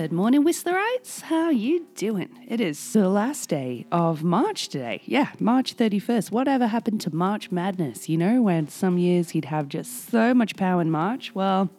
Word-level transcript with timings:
Good 0.00 0.12
morning, 0.12 0.44
Whistlerites. 0.44 1.22
How 1.22 1.50
you 1.50 1.88
doing? 1.96 2.46
It 2.46 2.60
is 2.60 2.92
the 2.92 3.08
last 3.08 3.48
day 3.48 3.84
of 3.90 4.22
March 4.22 4.68
today. 4.68 5.02
Yeah, 5.06 5.32
March 5.40 5.76
31st. 5.76 6.30
Whatever 6.30 6.68
happened 6.68 7.00
to 7.00 7.12
March 7.12 7.50
Madness? 7.50 8.08
You 8.08 8.16
know, 8.16 8.40
when 8.40 8.68
some 8.68 8.96
years 8.96 9.34
you'd 9.34 9.46
have 9.46 9.68
just 9.68 10.08
so 10.08 10.34
much 10.34 10.54
power 10.54 10.80
in 10.80 10.92
March. 10.92 11.34
Well, 11.34 11.70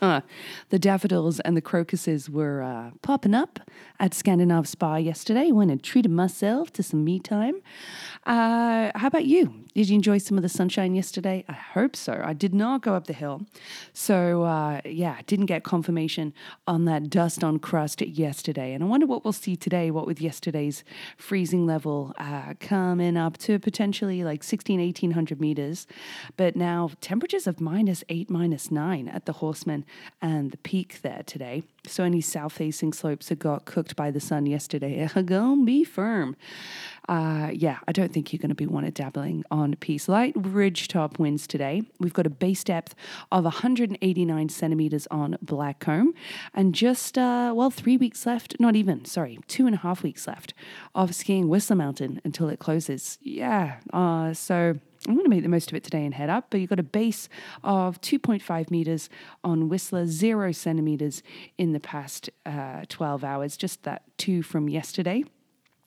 uh, 0.00 0.22
the 0.70 0.78
daffodils 0.80 1.38
and 1.38 1.56
the 1.56 1.60
crocuses 1.60 2.28
were 2.28 2.62
uh, 2.62 2.90
popping 3.00 3.32
up 3.32 3.60
at 4.02 4.10
Scandinave 4.10 4.66
Spa 4.66 4.96
yesterday. 4.96 5.52
Went 5.52 5.70
and 5.70 5.80
treated 5.80 6.10
myself 6.10 6.72
to 6.72 6.82
some 6.82 7.04
me 7.04 7.20
time. 7.20 7.62
Uh, 8.26 8.90
how 8.96 9.06
about 9.06 9.26
you? 9.26 9.54
Did 9.74 9.88
you 9.88 9.94
enjoy 9.94 10.18
some 10.18 10.36
of 10.36 10.42
the 10.42 10.48
sunshine 10.48 10.94
yesterday? 10.96 11.44
I 11.48 11.52
hope 11.52 11.94
so. 11.94 12.20
I 12.22 12.32
did 12.32 12.52
not 12.52 12.82
go 12.82 12.94
up 12.94 13.06
the 13.06 13.12
hill. 13.12 13.42
So, 13.92 14.42
uh, 14.42 14.80
yeah, 14.84 15.20
didn't 15.26 15.46
get 15.46 15.62
confirmation 15.62 16.34
on 16.66 16.84
that 16.86 17.10
dust 17.10 17.44
on 17.44 17.60
crust 17.60 18.02
yesterday. 18.02 18.74
And 18.74 18.82
I 18.82 18.86
wonder 18.88 19.06
what 19.06 19.24
we'll 19.24 19.32
see 19.32 19.54
today, 19.54 19.92
what 19.92 20.06
with 20.06 20.20
yesterday's 20.20 20.82
freezing 21.16 21.64
level 21.64 22.12
uh, 22.18 22.54
coming 22.58 23.16
up 23.16 23.38
to 23.38 23.60
potentially 23.60 24.24
like 24.24 24.42
16, 24.42 24.80
1800 24.80 25.40
meters. 25.40 25.86
But 26.36 26.56
now 26.56 26.90
temperatures 27.00 27.46
of 27.46 27.60
minus 27.60 28.02
eight, 28.08 28.28
minus 28.28 28.72
nine 28.72 29.06
at 29.06 29.26
the 29.26 29.34
Horstman 29.34 29.84
and 30.20 30.50
the 30.50 30.58
peak 30.58 31.02
there 31.02 31.22
today. 31.24 31.62
So 31.86 32.04
any 32.04 32.20
south 32.20 32.52
facing 32.52 32.92
slopes 32.92 33.28
have 33.28 33.38
got 33.38 33.64
cooked 33.64 33.91
by 33.96 34.10
the 34.10 34.20
sun 34.20 34.46
yesterday 34.46 35.08
to 35.14 35.64
be 35.64 35.84
firm. 35.84 36.36
Uh, 37.08 37.50
yeah, 37.52 37.78
I 37.88 37.92
don't 37.92 38.12
think 38.12 38.32
you're 38.32 38.38
going 38.38 38.50
to 38.50 38.54
be 38.54 38.66
of 38.84 38.94
dabbling 38.94 39.44
on 39.50 39.74
peace. 39.76 40.08
Light 40.08 40.34
ridge 40.36 40.88
top 40.88 41.18
winds 41.18 41.46
today. 41.46 41.82
We've 41.98 42.12
got 42.12 42.26
a 42.26 42.30
base 42.30 42.62
depth 42.62 42.94
of 43.32 43.44
189 43.44 44.48
centimeters 44.48 45.08
on 45.10 45.36
Blackcomb, 45.44 46.14
and 46.54 46.74
just 46.74 47.18
uh, 47.18 47.52
well, 47.54 47.70
three 47.70 47.96
weeks 47.96 48.24
left. 48.24 48.54
Not 48.60 48.76
even 48.76 49.04
sorry, 49.04 49.40
two 49.48 49.66
and 49.66 49.74
a 49.74 49.78
half 49.78 50.02
weeks 50.02 50.26
left 50.28 50.54
of 50.94 51.14
skiing 51.14 51.48
Whistler 51.48 51.76
Mountain 51.76 52.20
until 52.24 52.48
it 52.48 52.58
closes. 52.58 53.18
Yeah, 53.20 53.76
uh, 53.92 54.32
so. 54.32 54.78
I'm 55.06 55.14
going 55.14 55.24
to 55.24 55.30
make 55.30 55.42
the 55.42 55.48
most 55.48 55.70
of 55.70 55.76
it 55.76 55.82
today 55.82 56.04
and 56.04 56.14
head 56.14 56.30
up, 56.30 56.46
but 56.50 56.60
you've 56.60 56.70
got 56.70 56.78
a 56.78 56.84
base 56.84 57.28
of 57.64 58.00
2.5 58.00 58.70
meters 58.70 59.08
on 59.42 59.68
Whistler, 59.68 60.06
zero 60.06 60.52
centimeters 60.52 61.22
in 61.58 61.72
the 61.72 61.80
past 61.80 62.30
uh, 62.46 62.84
12 62.88 63.24
hours, 63.24 63.56
just 63.56 63.82
that 63.82 64.02
two 64.16 64.42
from 64.42 64.68
yesterday 64.68 65.24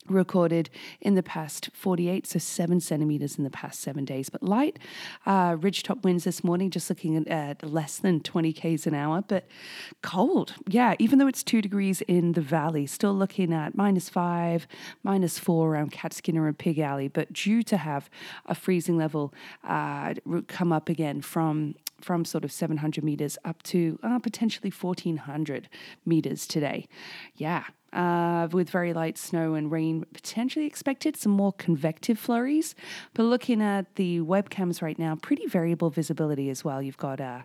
recorded 0.08 0.70
in 1.02 1.16
the 1.16 1.23
past 1.23 1.70
48, 1.73 2.28
so 2.28 2.39
seven 2.39 2.80
centimeters 2.80 3.38
in 3.38 3.44
the 3.44 3.50
past 3.50 3.81
seven 3.81 4.06
days. 4.06 4.30
But 4.30 4.44
light 4.44 4.80
uh, 5.25 5.56
ridgetop 5.56 6.03
winds 6.03 6.23
this 6.23 6.44
morning, 6.44 6.70
just 6.70 6.89
looking 6.89 7.17
at, 7.17 7.28
at, 7.28 7.64
less 7.64 7.97
than 7.97 8.22
20 8.22 8.53
k's 8.53 8.88
an 8.88 8.94
hour, 8.94 9.23
but 9.28 9.47
cold. 10.02 10.53
Yeah, 10.67 10.95
even 11.00 11.20
though 11.20 11.28
it's 11.28 11.44
two 11.44 11.62
degrees 11.62 12.02
in 12.02 12.34
the 12.34 12.42
valley, 12.42 12.86
still 12.86 13.14
looking 13.14 13.53
at 13.53 13.75
minus 13.75 14.09
five, 14.09 14.67
minus 15.03 15.39
four 15.39 15.73
around 15.73 15.91
Catskinner 15.91 16.47
and 16.47 16.57
Pig 16.57 16.80
Alley, 16.80 17.07
but 17.07 17.34
due 17.34 17.63
to 17.63 17.78
have 17.78 18.09
a 18.46 18.56
freezing 18.56 18.97
level 18.97 19.34
uh, 19.63 20.13
come 20.47 20.72
up 20.72 20.90
again 20.90 21.22
from 21.22 21.75
from 22.01 22.25
sort 22.25 22.44
of 22.44 22.51
700 22.51 23.03
meters 23.03 23.38
up 23.46 23.63
to 23.63 23.97
uh, 24.03 24.19
potentially 24.19 24.69
1400 24.69 25.69
meters 26.06 26.46
today. 26.46 26.88
Yeah, 27.35 27.63
uh, 27.95 28.47
with 28.51 28.69
very 28.69 28.94
light 28.94 29.17
snow 29.17 29.53
and 29.53 29.72
rain 29.72 30.06
potentially 30.13 30.66
expected, 30.66 31.16
some 31.16 31.31
more 31.31 31.53
convective 31.53 32.19
flurries. 32.19 32.75
But 33.13 33.23
looking 33.23 33.61
at 33.61 33.95
the 33.95 34.19
webcams 34.19 34.81
right 34.81 35.00
now, 35.00 35.16
pretty 35.16 35.47
variable 35.47 35.89
visibility 35.89 36.50
as 36.50 36.63
well. 36.63 36.81
You've 36.81 36.97
got 36.97 37.22
uh, 37.22 37.41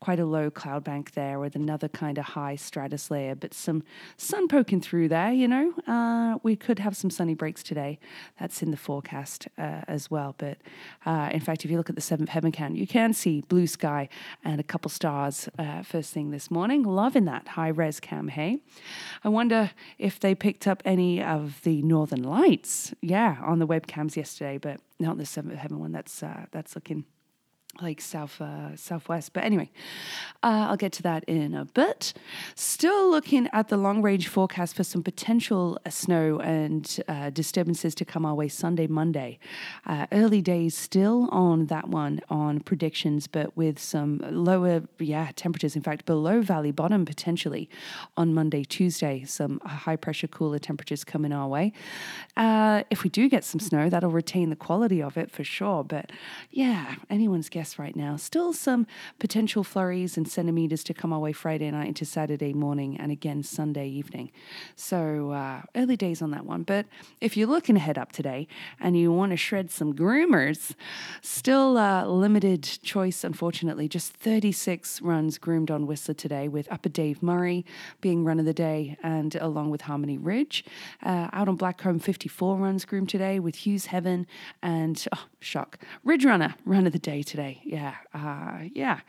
quite 0.00 0.20
a 0.20 0.26
low 0.26 0.50
cloud 0.50 0.84
bank 0.84 1.12
there 1.12 1.38
with 1.40 1.56
another 1.56 1.88
kind 1.88 2.18
of 2.18 2.26
high 2.26 2.56
stratus 2.56 3.10
layer, 3.10 3.34
but 3.34 3.54
some 3.54 3.82
sun 4.16 4.46
poking 4.46 4.80
through 4.80 5.08
there, 5.08 5.32
you 5.32 5.48
know. 5.48 5.72
Uh, 5.86 6.38
we 6.42 6.54
could 6.54 6.78
have 6.78 6.96
some 6.96 7.10
sunny 7.10 7.34
breaks 7.34 7.62
today. 7.62 7.98
That's 8.38 8.62
in 8.62 8.70
the 8.70 8.76
forecast 8.76 9.48
uh, 9.56 9.82
as 9.88 10.10
well. 10.10 10.34
But 10.36 10.58
uh, 11.06 11.30
in 11.32 11.40
fact, 11.40 11.64
if 11.64 11.70
you 11.70 11.78
look 11.78 11.88
at 11.88 11.96
the 11.96 12.02
seventh 12.02 12.28
heaven 12.28 12.52
count, 12.52 12.76
you 12.76 12.86
can 12.86 13.14
see 13.14 13.40
blue 13.40 13.66
sky 13.66 14.08
and 14.44 14.60
a 14.60 14.64
couple 14.64 14.90
stars 14.90 15.48
uh, 15.58 15.82
first 15.82 16.12
thing 16.12 16.30
this 16.30 16.50
morning. 16.50 16.82
Loving 16.82 17.24
that 17.24 17.48
high 17.48 17.68
res 17.68 18.00
cam, 18.00 18.28
hey? 18.28 18.58
I 19.22 19.30
wonder 19.30 19.70
if 19.98 20.20
they 20.20 20.34
picked 20.34 20.66
up 20.66 20.82
any 20.84 21.22
of 21.22 21.62
the 21.62 21.82
northern 21.82 22.22
lights, 22.22 22.94
yeah, 23.00 23.36
on 23.42 23.58
the 23.58 23.66
webcams 23.66 24.16
yesterday, 24.16 24.58
but 24.58 24.80
not 24.98 25.18
the 25.18 25.26
seventh 25.26 25.56
heaven 25.56 25.78
one. 25.78 25.92
That's 25.92 26.22
uh, 26.22 26.46
that's 26.50 26.74
looking 26.74 27.04
like 27.80 28.00
south 28.00 28.40
uh, 28.40 28.76
southwest. 28.76 29.32
But 29.32 29.44
anyway, 29.44 29.70
uh, 30.42 30.66
I'll 30.68 30.76
get 30.76 30.92
to 30.94 31.02
that 31.02 31.24
in 31.24 31.54
a 31.54 31.64
bit. 31.64 32.12
Still 32.54 33.10
looking 33.10 33.48
at 33.52 33.68
the 33.68 33.76
long 33.76 34.02
range 34.02 34.28
forecast 34.28 34.76
for 34.76 34.84
some 34.84 35.02
potential 35.02 35.78
uh, 35.84 35.90
snow 35.90 36.38
and 36.40 37.00
uh, 37.08 37.30
disturbances 37.30 37.94
to 37.96 38.04
come 38.04 38.26
our 38.26 38.34
way 38.34 38.48
Sunday, 38.48 38.86
Monday. 38.86 39.38
Uh, 39.86 40.06
early 40.12 40.42
days 40.42 40.76
still 40.76 41.28
on 41.30 41.66
that 41.66 41.88
one 41.88 42.20
on 42.28 42.60
predictions, 42.60 43.26
but 43.26 43.56
with 43.56 43.78
some 43.78 44.20
lower 44.30 44.82
yeah 44.98 45.30
temperatures. 45.36 45.76
In 45.76 45.82
fact, 45.82 46.06
below 46.06 46.42
valley 46.42 46.72
bottom 46.72 47.04
potentially 47.04 47.68
on 48.16 48.34
Monday, 48.34 48.64
Tuesday. 48.64 49.24
Some 49.24 49.60
high 49.64 49.96
pressure 49.96 50.28
cooler 50.28 50.58
temperatures 50.58 51.04
coming 51.04 51.32
our 51.32 51.48
way. 51.48 51.72
Uh, 52.36 52.82
if 52.90 53.02
we 53.02 53.10
do 53.10 53.28
get 53.28 53.44
some 53.44 53.60
snow, 53.60 53.88
that'll 53.88 54.10
retain 54.10 54.50
the 54.50 54.56
quality 54.56 55.02
of 55.02 55.16
it 55.16 55.30
for 55.30 55.44
sure. 55.44 55.84
But 55.84 56.10
yeah, 56.50 56.96
anyone's 57.08 57.48
guess 57.48 57.63
right 57.78 57.96
now. 57.96 58.16
Still 58.16 58.52
some 58.52 58.86
potential 59.18 59.64
flurries 59.64 60.16
and 60.16 60.28
centimeters 60.28 60.84
to 60.84 60.94
come 60.94 61.12
our 61.12 61.18
way 61.18 61.32
Friday 61.32 61.70
night 61.70 61.88
into 61.88 62.04
Saturday 62.04 62.52
morning 62.52 62.96
and 62.98 63.10
again 63.10 63.42
Sunday 63.42 63.88
evening. 63.88 64.30
So 64.76 65.30
uh, 65.30 65.62
early 65.74 65.96
days 65.96 66.22
on 66.22 66.30
that 66.32 66.44
one. 66.44 66.62
But 66.62 66.86
if 67.20 67.36
you're 67.36 67.48
looking 67.48 67.74
to 67.74 67.80
head 67.80 67.98
up 67.98 68.12
today 68.12 68.46
and 68.80 68.96
you 68.96 69.12
want 69.12 69.30
to 69.30 69.36
shred 69.36 69.70
some 69.70 69.94
groomers, 69.94 70.74
still 71.22 71.78
uh, 71.78 72.06
limited 72.06 72.62
choice, 72.62 73.24
unfortunately. 73.24 73.88
Just 73.88 74.12
36 74.14 75.02
runs 75.02 75.38
groomed 75.38 75.70
on 75.70 75.86
Whistler 75.86 76.14
today, 76.14 76.48
with 76.48 76.70
Upper 76.70 76.88
Dave 76.88 77.22
Murray 77.22 77.64
being 78.00 78.24
run 78.24 78.38
of 78.38 78.46
the 78.46 78.54
day 78.54 78.96
and 79.02 79.34
along 79.36 79.70
with 79.70 79.82
Harmony 79.82 80.18
Ridge. 80.18 80.64
Uh, 81.02 81.28
out 81.32 81.48
on 81.48 81.56
Blackcomb, 81.56 82.00
54 82.00 82.56
runs 82.56 82.84
groomed 82.84 83.08
today 83.08 83.38
with 83.38 83.66
Hugh's 83.66 83.86
Heaven 83.86 84.26
and, 84.62 85.06
oh, 85.14 85.24
shock, 85.40 85.78
Ridge 86.04 86.24
Runner, 86.24 86.54
run 86.64 86.86
of 86.86 86.92
the 86.92 86.98
day 86.98 87.22
today. 87.22 87.53
Yeah, 87.62 87.94
uh, 88.12 88.68
yeah. 88.72 89.00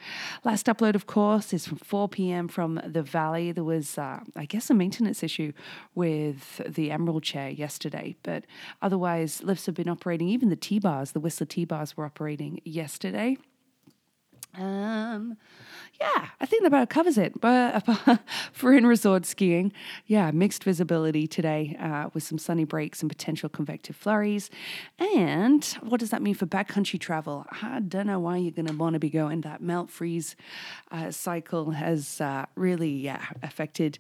Last 0.44 0.68
upload, 0.68 0.96
of 0.96 1.08
course, 1.08 1.54
is 1.54 1.68
from 1.68 1.78
4 1.78 2.10
p.m. 2.10 2.48
from 2.48 2.82
the 2.86 3.02
Valley. 3.02 3.52
There 3.52 3.64
was, 3.64 3.98
uh, 3.98 4.20
I 4.36 4.46
guess, 4.46 4.70
a 4.70 4.74
maintenance 4.74 5.24
issue 5.24 5.54
with 5.94 6.62
the 6.68 6.92
Emerald 6.92 7.24
chair 7.24 7.50
yesterday, 7.50 8.16
but 8.24 8.46
otherwise, 8.82 9.44
lifts 9.44 9.66
have 9.66 9.76
been 9.76 9.90
operating. 9.90 10.30
Even 10.30 10.50
the 10.50 10.56
T 10.56 10.80
bars, 10.80 11.12
the 11.12 11.20
Whistler 11.20 11.48
T 11.48 11.66
bars, 11.66 11.98
were 11.98 12.06
operating 12.06 12.62
yesterday. 12.64 13.38
Um, 14.58 15.38
yeah, 16.00 16.28
I 16.42 16.46
think 16.46 16.64
that 16.64 16.68
about 16.68 16.90
covers 16.90 17.18
it. 17.18 17.40
But 17.40 17.82
for 18.52 18.74
in 18.74 18.86
resort 18.86 19.26
skiing, 19.26 19.72
yeah, 20.08 20.32
mixed 20.32 20.64
visibility 20.64 21.26
today 21.26 21.78
uh, 21.80 22.10
with 22.14 22.24
some 22.24 22.38
sunny 22.38 22.66
breaks 22.66 23.02
and 23.02 23.10
potential 23.10 23.48
convective 23.48 23.96
flurries. 23.96 24.50
And 25.00 25.64
what 25.82 26.00
does 26.00 26.10
that 26.10 26.22
mean 26.22 26.34
for 26.34 26.46
backcountry 26.46 27.00
travel? 27.00 27.46
I 27.62 27.80
don't 27.80 28.08
know 28.08 28.20
why 28.20 28.38
you're 28.38 28.52
going 28.52 28.68
to 28.68 28.74
want 28.74 28.96
to 28.96 29.00
be 29.00 29.10
going. 29.10 29.42
That 29.42 29.62
melt 29.62 29.90
freeze 29.90 30.36
uh, 30.92 31.12
cycle 31.12 31.72
has 31.72 32.20
uh, 32.20 32.46
really 32.56 32.92
yeah, 32.92 33.26
affected 33.42 33.98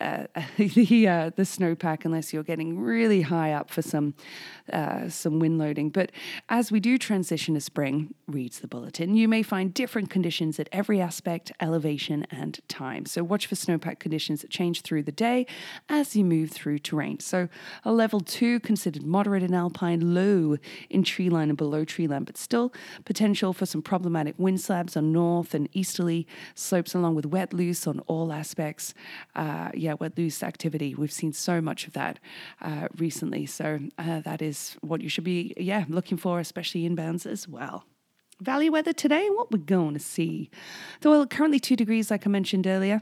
uh, 0.00 0.24
the 0.58 1.08
uh, 1.08 1.30
the 1.34 1.42
snowpack 1.44 2.04
unless 2.04 2.32
you're 2.32 2.42
getting 2.42 2.78
really 2.78 3.22
high 3.22 3.52
up 3.52 3.70
for 3.70 3.80
some 3.80 4.14
uh, 4.72 5.08
some 5.08 5.38
wind 5.38 5.58
loading. 5.58 5.88
But 5.88 6.12
as 6.50 6.70
we 6.70 6.78
do 6.78 6.98
transition 6.98 7.54
to 7.54 7.60
spring, 7.60 8.14
reads 8.26 8.60
the 8.60 8.68
bulletin, 8.68 9.14
you 9.14 9.28
may 9.28 9.42
find 9.42 9.72
different 9.72 9.97
conditions 10.06 10.60
at 10.60 10.68
every 10.72 11.00
aspect 11.00 11.52
elevation, 11.60 12.26
and 12.30 12.60
time. 12.68 13.06
So 13.06 13.22
watch 13.24 13.46
for 13.46 13.54
snowpack 13.54 13.98
conditions 13.98 14.42
that 14.42 14.50
change 14.50 14.82
through 14.82 15.02
the 15.02 15.12
day 15.12 15.46
as 15.88 16.14
you 16.14 16.24
move 16.24 16.50
through 16.50 16.78
terrain. 16.80 17.20
So 17.20 17.48
a 17.84 17.92
level 17.92 18.20
two 18.20 18.60
considered 18.60 19.04
moderate 19.04 19.42
in 19.42 19.54
alpine, 19.54 20.14
low 20.14 20.56
in 20.90 21.02
treeline 21.02 21.48
and 21.48 21.56
below 21.56 21.84
treeline, 21.84 22.24
but 22.24 22.36
still 22.36 22.72
potential 23.04 23.52
for 23.52 23.66
some 23.66 23.82
problematic 23.82 24.34
wind 24.38 24.60
slabs 24.60 24.96
on 24.96 25.12
north 25.12 25.54
and 25.54 25.68
easterly 25.72 26.26
slopes, 26.54 26.94
along 26.94 27.14
with 27.14 27.26
wet 27.26 27.52
loose 27.52 27.86
on 27.86 28.00
all 28.00 28.32
aspects. 28.32 28.94
Uh, 29.34 29.70
yeah, 29.74 29.94
wet 29.94 30.16
loose 30.16 30.42
activity. 30.42 30.94
We've 30.94 31.12
seen 31.12 31.32
so 31.32 31.60
much 31.60 31.86
of 31.86 31.92
that 31.94 32.18
uh, 32.60 32.88
recently. 32.96 33.46
So 33.46 33.80
uh, 33.98 34.20
that 34.20 34.42
is 34.42 34.76
what 34.80 35.00
you 35.00 35.08
should 35.08 35.24
be, 35.24 35.54
yeah, 35.56 35.84
looking 35.88 36.18
for, 36.18 36.40
especially 36.40 36.88
inbounds 36.88 37.26
as 37.26 37.48
well. 37.48 37.84
Valley 38.40 38.70
weather 38.70 38.92
today, 38.92 39.28
what 39.30 39.50
we're 39.50 39.58
going 39.58 39.94
to 39.94 40.00
see. 40.00 40.48
The 41.00 41.10
well, 41.10 41.26
currently 41.26 41.58
two 41.58 41.74
degrees, 41.74 42.10
like 42.10 42.26
I 42.26 42.30
mentioned 42.30 42.66
earlier. 42.66 43.00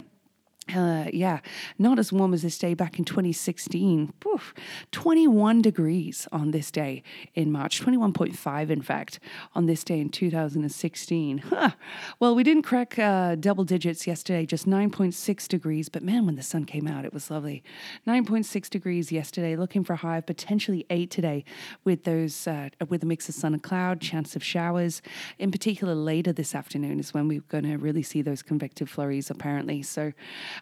Uh, 0.74 1.04
yeah, 1.12 1.38
not 1.78 1.96
as 1.96 2.12
warm 2.12 2.34
as 2.34 2.42
this 2.42 2.58
day 2.58 2.74
back 2.74 2.98
in 2.98 3.04
2016. 3.04 4.12
Oof, 4.26 4.52
21 4.90 5.62
degrees 5.62 6.26
on 6.32 6.50
this 6.50 6.72
day 6.72 7.04
in 7.36 7.52
March, 7.52 7.80
21.5 7.80 8.70
in 8.70 8.82
fact, 8.82 9.20
on 9.54 9.66
this 9.66 9.84
day 9.84 10.00
in 10.00 10.08
2016. 10.08 11.38
Huh. 11.38 11.70
Well, 12.18 12.34
we 12.34 12.42
didn't 12.42 12.64
crack 12.64 12.98
uh, 12.98 13.36
double 13.36 13.62
digits 13.62 14.08
yesterday, 14.08 14.44
just 14.44 14.66
9.6 14.66 15.46
degrees, 15.46 15.88
but 15.88 16.02
man, 16.02 16.26
when 16.26 16.34
the 16.34 16.42
sun 16.42 16.64
came 16.64 16.88
out, 16.88 17.04
it 17.04 17.14
was 17.14 17.30
lovely. 17.30 17.62
9.6 18.04 18.68
degrees 18.68 19.12
yesterday, 19.12 19.54
looking 19.54 19.84
for 19.84 19.92
a 19.92 19.96
high 19.96 20.18
of 20.18 20.26
potentially 20.26 20.84
8 20.90 21.12
today 21.12 21.44
with 21.84 22.02
those, 22.02 22.48
uh, 22.48 22.70
with 22.88 23.04
a 23.04 23.06
mix 23.06 23.28
of 23.28 23.36
sun 23.36 23.54
and 23.54 23.62
cloud, 23.62 24.00
chance 24.00 24.34
of 24.34 24.42
showers. 24.42 25.00
In 25.38 25.52
particular, 25.52 25.94
later 25.94 26.32
this 26.32 26.56
afternoon 26.56 26.98
is 26.98 27.14
when 27.14 27.28
we're 27.28 27.42
going 27.42 27.64
to 27.64 27.76
really 27.76 28.02
see 28.02 28.20
those 28.20 28.42
convective 28.42 28.90
flurries 28.90 29.30
apparently. 29.30 29.82
So, 29.82 30.12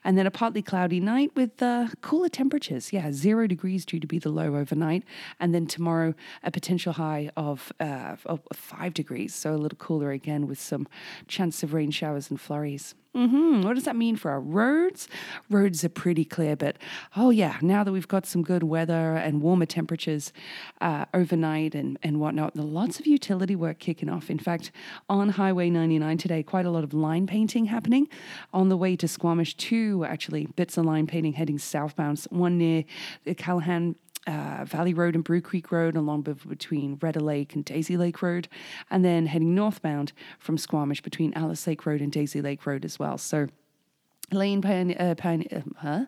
and 0.03 0.19
then 0.19 0.27
a 0.27 0.31
partly 0.31 0.63
cloudy 0.63 1.01
night 1.01 1.31
with 1.37 1.63
uh, 1.63 1.89
cooler 2.01 2.29
temperatures. 2.29 2.93
Yeah, 2.93 3.13
zero 3.13 3.47
degrees 3.47 3.85
due 3.85 4.01
to 4.01 4.07
be 4.07 4.19
the 4.19 4.31
low 4.31 4.57
overnight. 4.57 5.05
And 5.39 5.55
then 5.55 5.67
tomorrow, 5.67 6.15
a 6.43 6.51
potential 6.51 6.95
high 6.95 7.31
of, 7.37 7.73
uh, 7.79 8.17
of 8.27 8.41
five 8.53 8.95
degrees. 8.95 9.35
So 9.35 9.55
a 9.55 9.57
little 9.57 9.79
cooler 9.79 10.11
again 10.11 10.47
with 10.47 10.61
some 10.61 10.89
chance 11.29 11.63
of 11.63 11.75
rain 11.75 11.91
showers 11.91 12.31
and 12.31 12.41
flurries. 12.41 12.95
Mm-hmm. 13.15 13.63
What 13.63 13.75
does 13.75 13.85
that 13.85 13.95
mean 13.95 14.17
for 14.17 14.31
our 14.33 14.41
roads? 14.41 15.09
Roads 15.49 15.85
are 15.85 15.89
pretty 15.89 16.25
clear, 16.25 16.57
but 16.57 16.79
oh 17.17 17.31
yeah, 17.31 17.59
now 17.63 17.85
that 17.85 17.93
we've 17.93 18.09
got 18.09 18.27
some 18.27 18.43
good 18.43 18.65
weather 18.65 19.15
and 19.15 19.41
warmer 19.41 19.67
temperatures 19.67 20.33
uh, 20.81 21.05
overnight 21.15 21.77
and, 21.77 21.97
and 22.03 22.19
whatnot, 22.19 22.57
lots 22.57 22.99
of 22.99 23.07
utility 23.07 23.55
work 23.55 23.79
kicking 23.79 24.09
off. 24.09 24.31
In 24.31 24.39
fact, 24.39 24.73
on 25.09 25.29
Highway 25.29 25.71
99 25.71 26.19
today, 26.19 26.43
quite 26.43 26.67
a 26.67 26.71
lot 26.71 26.83
of 26.83 26.93
line 26.93 27.29
painting 27.29 27.67
happening 27.67 28.09
on 28.53 28.69
the 28.69 28.77
way 28.77 28.97
to 28.97 29.07
Squamish. 29.07 29.57
Two 29.57 30.05
actually 30.05 30.47
bits 30.47 30.77
of 30.77 30.85
line 30.85 31.07
painting 31.07 31.35
heading 31.35 31.59
southbound. 31.59 32.27
One 32.31 32.59
near 32.59 32.85
the 33.25 33.35
Callaghan 33.37 33.95
uh, 34.27 34.65
Valley 34.65 34.95
Road 34.95 35.15
and 35.15 35.25
Brew 35.25 35.41
Creek 35.41 35.71
Road, 35.71 35.97
along 35.97 36.23
between 36.23 36.99
Redder 37.01 37.21
Lake 37.21 37.55
and 37.55 37.65
Daisy 37.65 37.97
Lake 37.97 38.23
Road, 38.23 38.49
and 38.91 39.05
then 39.05 39.27
heading 39.27 39.55
northbound 39.55 40.13
from 40.39 40.59
Squamish 40.59 41.03
between 41.03 41.33
Alice 41.35 41.67
Lake 41.67 41.85
Road 41.87 42.01
and 42.01 42.11
Daisy 42.11 42.41
Lake 42.41 42.67
Road 42.67 42.85
as 42.85 42.99
well. 42.99 43.19
So 43.19 43.49
lane 44.33 44.63
pain, 44.63 44.97
uh, 44.99 45.15
pain, 45.17 45.47
uh, 45.53 45.61
huh? 45.79 46.07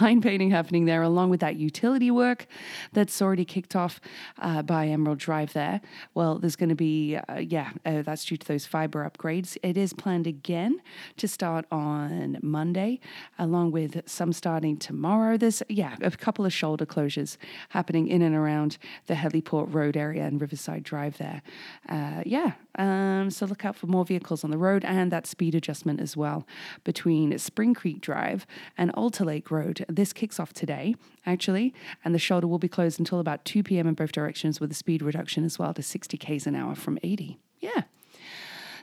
line 0.00 0.20
painting 0.20 0.50
happening 0.50 0.84
there, 0.84 1.02
along 1.02 1.30
with 1.30 1.40
that 1.40 1.56
utility 1.56 2.10
work 2.10 2.46
that's 2.92 3.20
already 3.22 3.44
kicked 3.44 3.74
off 3.74 4.00
uh, 4.38 4.62
by 4.62 4.86
Emerald 4.88 5.18
Drive 5.18 5.52
there. 5.52 5.80
Well, 6.14 6.38
there's 6.38 6.56
going 6.56 6.68
to 6.68 6.74
be, 6.74 7.16
uh, 7.16 7.38
yeah, 7.38 7.70
uh, 7.84 8.02
that's 8.02 8.24
due 8.24 8.36
to 8.36 8.46
those 8.46 8.66
fiber 8.66 9.08
upgrades. 9.08 9.56
It 9.62 9.76
is 9.76 9.92
planned 9.92 10.26
again 10.26 10.80
to 11.16 11.26
start 11.26 11.64
on 11.70 12.38
Monday, 12.42 13.00
along 13.38 13.72
with 13.72 14.02
some 14.06 14.32
starting 14.32 14.76
tomorrow. 14.76 15.36
There's, 15.36 15.62
yeah, 15.68 15.96
a 16.02 16.10
couple 16.10 16.44
of 16.44 16.52
shoulder 16.52 16.86
closures 16.86 17.36
happening 17.70 18.08
in 18.08 18.22
and 18.22 18.34
around 18.34 18.78
the 19.06 19.14
Heliport 19.14 19.72
Road 19.72 19.96
area 19.96 20.24
and 20.24 20.40
Riverside 20.40 20.82
Drive 20.82 21.18
there. 21.18 21.42
Uh, 21.88 22.22
yeah, 22.26 22.52
um, 22.76 23.30
so 23.30 23.46
look 23.46 23.64
out 23.64 23.76
for 23.76 23.86
more 23.86 24.04
vehicles 24.04 24.44
on 24.44 24.50
the 24.50 24.58
road 24.58 24.84
and 24.84 25.12
that 25.12 25.26
speed 25.26 25.54
adjustment 25.54 26.00
as 26.00 26.16
well 26.16 26.46
between 26.82 27.38
Spring 27.38 27.63
Creek 27.72 28.00
Drive 28.00 28.46
and 28.76 28.90
Alta 28.94 29.24
Lake 29.24 29.50
Road. 29.50 29.86
This 29.88 30.12
kicks 30.12 30.38
off 30.38 30.52
today, 30.52 30.96
actually, 31.24 31.72
and 32.04 32.14
the 32.14 32.18
shoulder 32.18 32.46
will 32.46 32.58
be 32.58 32.68
closed 32.68 32.98
until 32.98 33.20
about 33.20 33.44
2 33.44 33.62
p.m. 33.62 33.86
in 33.86 33.94
both 33.94 34.12
directions 34.12 34.60
with 34.60 34.70
a 34.72 34.74
speed 34.74 35.00
reduction 35.02 35.44
as 35.44 35.58
well 35.58 35.72
to 35.72 35.82
60 35.82 36.18
k's 36.18 36.46
an 36.46 36.54
hour 36.54 36.74
from 36.74 36.98
80. 37.02 37.38
Yeah. 37.60 37.82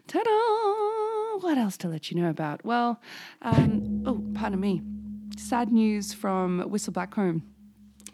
Ta 0.07 0.21
da! 0.23 1.45
What 1.45 1.57
else 1.57 1.77
to 1.77 1.87
let 1.87 2.09
you 2.09 2.19
know 2.19 2.29
about? 2.29 2.63
Well, 2.65 3.01
um, 3.41 4.03
oh, 4.05 4.23
pardon 4.33 4.59
me. 4.59 4.81
Sad 5.37 5.71
news 5.71 6.13
from 6.13 6.61
Whistler 6.61 6.93
Blackcomb 6.93 7.41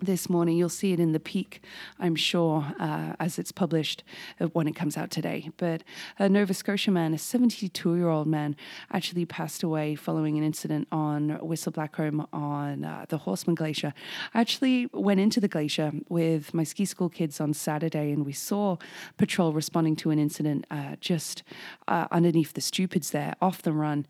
this 0.02 0.30
morning. 0.30 0.58
You'll 0.58 0.70
see 0.70 0.94
it 0.94 1.00
in 1.00 1.12
the 1.12 1.20
peak, 1.20 1.62
I'm 2.00 2.16
sure, 2.16 2.74
uh, 2.80 3.14
as 3.20 3.40
it's 3.40 3.52
published 3.52 4.04
uh, 4.40 4.46
when 4.48 4.68
it 4.68 4.74
comes 4.74 4.98
out 4.98 5.10
today. 5.10 5.50
But 5.58 5.84
a 6.20 6.30
Nova 6.30 6.54
Scotia 6.54 6.92
man, 6.92 7.14
a 7.14 7.18
72 7.18 7.96
year 7.96 8.10
old 8.10 8.28
man, 8.28 8.56
actually 8.92 9.26
passed 9.26 9.64
away 9.64 9.96
following 9.96 10.38
an 10.38 10.44
incident 10.44 10.88
on 10.92 11.32
Whistler 11.42 11.74
Blackcomb 11.74 12.28
on 12.32 12.84
uh, 12.84 13.06
the 13.10 13.20
Horstman 13.20 13.56
Glacier. 13.56 13.94
I 14.34 14.42
actually 14.42 14.90
went 14.94 15.20
into 15.20 15.40
the 15.40 15.48
glacier 15.48 15.92
with 16.10 16.54
my 16.54 16.64
ski 16.64 16.86
school 16.86 17.10
kids 17.10 17.42
on 17.42 17.54
Saturday 17.54 18.12
and 18.12 18.26
we 18.26 18.34
saw 18.34 18.78
patrol 19.18 19.54
responding 19.54 19.96
to 19.98 20.12
an 20.12 20.20
incident 20.20 20.66
uh, 20.70 20.96
just 21.00 21.44
uh, 21.88 22.08
underneath 22.12 22.54
the 22.54 22.62
stupids 22.62 23.12
there, 23.12 23.36
off 23.42 23.62
the 23.62 23.74
run. 23.74 24.06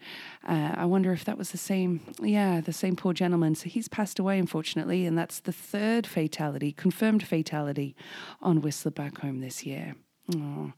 I 0.49 0.85
wonder 0.85 1.11
if 1.11 1.25
that 1.25 1.37
was 1.37 1.51
the 1.51 1.57
same, 1.57 1.99
yeah, 2.21 2.61
the 2.61 2.71
same 2.71 2.95
poor 2.95 3.11
gentleman. 3.11 3.53
So 3.55 3.67
he's 3.67 3.89
passed 3.89 4.17
away, 4.17 4.39
unfortunately, 4.39 5.05
and 5.05 5.17
that's 5.17 5.41
the 5.41 5.51
third 5.51 5.76
third 5.77 6.07
fatality, 6.07 6.71
confirmed 6.71 7.23
fatality 7.23 7.95
on 8.41 8.61
Whistler 8.61 8.91
Blackcomb 8.91 9.41
this 9.41 9.63
year. 9.63 9.95
Oh, 10.35 10.73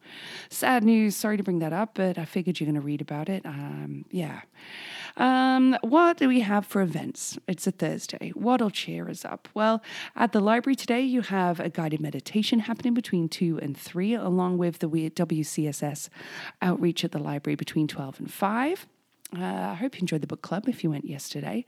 sad 0.50 0.84
news. 0.84 1.16
Sorry 1.16 1.38
to 1.38 1.42
bring 1.42 1.60
that 1.60 1.74
up, 1.74 1.96
but 1.96 2.18
I 2.18 2.26
figured 2.26 2.60
you're 2.60 2.66
going 2.66 2.76
to 2.76 2.86
read 2.86 3.02
about 3.02 3.30
it. 3.30 3.46
Um, 3.46 4.06
yeah. 4.12 4.42
Um, 5.18 5.78
what 5.82 6.18
do 6.18 6.28
we 6.28 6.42
have 6.42 6.68
for 6.68 6.82
events? 6.82 7.40
It's 7.48 7.66
a 7.66 7.72
Thursday. 7.72 8.32
What'll 8.36 8.70
cheer 8.70 9.10
us 9.10 9.24
up? 9.26 9.48
Well, 9.54 9.82
at 10.16 10.34
the 10.34 10.42
library 10.42 10.76
today, 10.76 11.02
you 11.02 11.22
have 11.22 11.60
a 11.60 11.70
guided 11.70 12.02
meditation 12.02 12.60
happening 12.60 12.94
between 12.94 13.28
2 13.30 13.60
and 13.60 13.76
3, 13.76 14.14
along 14.14 14.58
with 14.60 14.80
the 14.80 14.90
WCSS 14.90 16.10
outreach 16.62 17.04
at 17.04 17.12
the 17.12 17.20
library 17.20 17.56
between 17.56 17.88
12 17.88 18.20
and 18.20 18.32
5. 18.32 18.86
Uh, 19.38 19.44
I 19.44 19.76
hope 19.76 19.96
you 19.96 20.00
enjoyed 20.02 20.22
the 20.22 20.28
book 20.28 20.42
club 20.42 20.68
if 20.68 20.84
you 20.84 20.90
went 20.90 21.06
yesterday. 21.06 21.64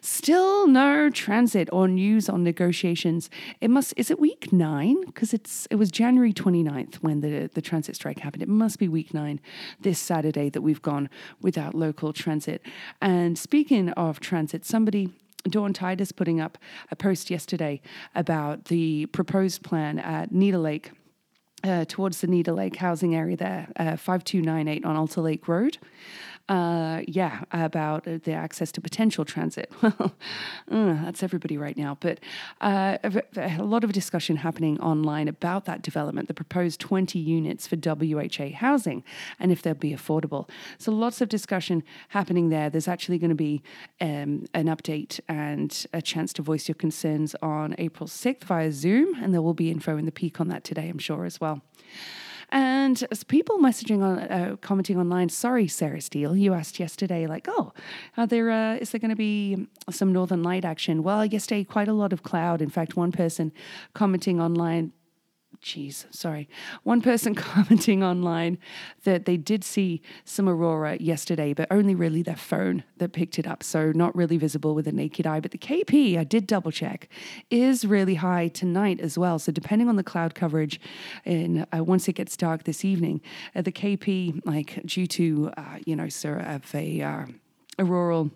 Still 0.00 0.66
no 0.66 1.10
transit 1.10 1.68
or 1.72 1.86
news 1.86 2.28
on 2.28 2.42
negotiations. 2.42 3.30
It 3.60 3.70
must 3.70 3.94
is 3.96 4.10
it 4.10 4.18
week 4.18 4.52
9 4.52 5.04
because 5.06 5.32
it's 5.32 5.68
it 5.70 5.76
was 5.76 5.92
January 5.92 6.32
29th 6.32 6.96
when 6.96 7.20
the 7.20 7.48
the 7.54 7.62
transit 7.62 7.94
strike 7.94 8.18
happened. 8.18 8.42
It 8.42 8.48
must 8.48 8.80
be 8.80 8.88
week 8.88 9.14
9 9.14 9.40
this 9.80 10.00
Saturday 10.00 10.50
that 10.50 10.62
we've 10.62 10.82
gone 10.82 11.08
without 11.40 11.72
local 11.74 12.12
transit. 12.12 12.62
And 13.00 13.38
speaking 13.38 13.90
of 13.90 14.18
transit, 14.18 14.64
somebody 14.64 15.10
Dawn 15.44 15.72
Titus 15.72 16.10
putting 16.10 16.40
up 16.40 16.58
a 16.90 16.96
post 16.96 17.30
yesterday 17.30 17.80
about 18.16 18.64
the 18.64 19.06
proposed 19.06 19.62
plan 19.62 20.00
at 20.00 20.32
Nita 20.32 20.58
Lake 20.58 20.90
uh, 21.62 21.84
towards 21.86 22.20
the 22.20 22.26
Nita 22.26 22.52
Lake 22.52 22.76
housing 22.76 23.14
area 23.14 23.36
there, 23.36 23.68
uh, 23.76 23.96
5298 23.96 24.84
on 24.84 24.96
Alta 24.96 25.20
Lake 25.20 25.46
Road 25.48 25.78
uh, 26.48 27.00
yeah, 27.08 27.40
about 27.52 28.04
the 28.04 28.32
access 28.32 28.70
to 28.72 28.80
potential 28.80 29.24
transit. 29.24 29.72
Well, 30.70 30.90
uh, 30.90 31.04
that's 31.04 31.22
everybody 31.22 31.56
right 31.58 31.76
now. 31.76 31.96
But 32.00 32.20
uh, 32.60 32.98
a, 33.36 33.62
lot 33.62 33.84
of 33.84 33.92
discussion 33.92 34.36
happening 34.36 34.80
online 34.80 35.28
about 35.28 35.66
that 35.66 35.82
development, 35.82 36.26
the 36.28 36.34
proposed 36.34 36.80
20 36.80 37.18
units 37.18 37.66
for 37.66 37.76
WHA 37.76 38.56
housing, 38.56 39.04
and 39.38 39.52
if 39.52 39.62
they'll 39.62 39.74
be 39.74 39.92
affordable. 39.92 40.48
So 40.78 40.90
lots 40.90 41.20
of 41.20 41.28
discussion 41.28 41.82
happening 42.08 42.48
there. 42.48 42.70
There's 42.70 42.88
actually 42.88 43.18
going 43.18 43.30
to 43.30 43.34
be 43.34 43.62
um, 44.00 44.46
an 44.54 44.66
update 44.66 45.20
and 45.28 45.86
a 45.92 46.02
chance 46.02 46.32
to 46.34 46.42
voice 46.42 46.66
your 46.66 46.76
concerns 46.76 47.36
on 47.42 47.74
April 47.78 48.08
6th 48.08 48.44
via 48.44 48.72
Zoom, 48.72 49.14
and 49.22 49.32
there 49.34 49.42
will 49.42 49.54
be 49.54 49.70
info 49.70 49.96
in 49.96 50.06
the 50.06 50.12
peak 50.12 50.40
on 50.40 50.48
that 50.48 50.64
today, 50.64 50.88
I'm 50.88 50.98
sure, 50.98 51.24
as 51.24 51.40
well. 51.40 51.62
And 52.54 53.04
as 53.10 53.24
people 53.24 53.58
messaging 53.58 54.00
on, 54.00 54.20
uh, 54.20 54.54
commenting 54.60 54.96
online, 54.96 55.28
sorry, 55.28 55.66
Sarah 55.66 56.00
Steele, 56.00 56.36
you 56.36 56.54
asked 56.54 56.78
yesterday, 56.78 57.26
like, 57.26 57.48
oh, 57.48 57.72
are 58.16 58.28
there, 58.28 58.48
uh, 58.48 58.76
is 58.76 58.92
there 58.92 59.00
going 59.00 59.10
to 59.10 59.16
be 59.16 59.66
some 59.90 60.12
Northern 60.12 60.44
Light 60.44 60.64
action? 60.64 61.02
Well, 61.02 61.26
yesterday, 61.26 61.64
quite 61.64 61.88
a 61.88 61.92
lot 61.92 62.12
of 62.12 62.22
cloud. 62.22 62.62
In 62.62 62.70
fact, 62.70 62.96
one 62.96 63.10
person 63.10 63.52
commenting 63.92 64.40
online 64.40 64.92
Jeez, 65.64 66.04
sorry. 66.14 66.46
One 66.82 67.00
person 67.00 67.34
commenting 67.34 68.04
online 68.04 68.58
that 69.04 69.24
they 69.24 69.38
did 69.38 69.64
see 69.64 70.02
some 70.26 70.46
aurora 70.46 70.98
yesterday, 71.00 71.54
but 71.54 71.66
only 71.70 71.94
really 71.94 72.20
their 72.20 72.36
phone 72.36 72.84
that 72.98 73.14
picked 73.14 73.38
it 73.38 73.46
up. 73.46 73.62
So 73.62 73.90
not 73.92 74.14
really 74.14 74.36
visible 74.36 74.74
with 74.74 74.84
the 74.84 74.92
naked 74.92 75.26
eye. 75.26 75.40
But 75.40 75.52
the 75.52 75.58
KP, 75.58 76.18
I 76.18 76.24
did 76.24 76.46
double 76.46 76.70
check, 76.70 77.08
is 77.50 77.86
really 77.86 78.16
high 78.16 78.48
tonight 78.48 79.00
as 79.00 79.16
well. 79.16 79.38
So 79.38 79.50
depending 79.50 79.88
on 79.88 79.96
the 79.96 80.04
cloud 80.04 80.34
coverage, 80.34 80.78
in 81.24 81.66
uh, 81.74 81.82
once 81.82 82.08
it 82.08 82.12
gets 82.12 82.36
dark 82.36 82.64
this 82.64 82.84
evening, 82.84 83.22
uh, 83.56 83.62
the 83.62 83.72
KP, 83.72 84.42
like 84.44 84.82
due 84.84 85.06
to 85.06 85.50
uh, 85.56 85.78
you 85.86 85.96
know 85.96 86.10
sort 86.10 86.42
of 86.42 86.74
a 86.74 87.00
uh, 87.00 87.24
auroral 87.78 88.30